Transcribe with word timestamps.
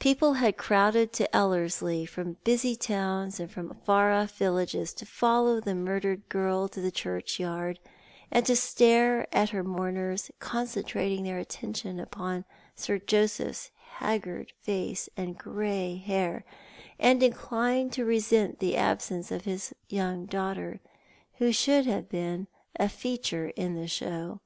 People 0.00 0.32
had 0.32 0.56
crowded 0.56 1.12
to 1.12 1.32
Ellerslie 1.36 2.04
from 2.04 2.36
busy 2.42 2.74
towns 2.74 3.38
and 3.38 3.48
from 3.48 3.72
far 3.84 4.10
oflf 4.10 4.32
villages 4.32 4.92
to 4.94 5.06
follow 5.06 5.60
the 5.60 5.76
murdered 5.76 6.28
girl 6.28 6.66
to 6.66 6.80
the 6.80 6.90
churchyard, 6.90 7.78
and 8.28 8.44
to 8.46 8.56
stare 8.56 9.32
at 9.32 9.50
her 9.50 9.62
mourners, 9.62 10.32
concentrating 10.40 11.22
their 11.22 11.38
attention 11.38 12.00
upon 12.00 12.44
Sir 12.74 12.98
Joseph's 12.98 13.70
haggard 13.98 14.50
face 14.62 15.08
and 15.16 15.38
grey 15.38 15.94
hair, 15.96 16.44
and 16.98 17.22
inclined 17.22 17.92
to 17.92 18.04
resent 18.04 18.58
the 18.58 18.74
absence 18.76 19.30
of 19.30 19.44
his 19.44 19.72
fiiir 19.88 19.92
young 19.96 20.26
daughter, 20.26 20.80
who 21.34 21.52
should 21.52 21.86
have 21.86 22.08
been 22.08 22.48
a 22.74 22.88
feature 22.88 23.50
in 23.54 23.74
the 23.76 23.86
show. 23.86 24.40